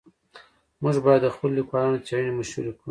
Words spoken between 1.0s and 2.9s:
باید د خپلو لیکوالانو څېړنې مشهورې کړو.